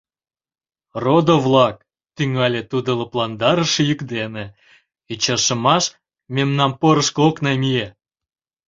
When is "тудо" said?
2.71-2.91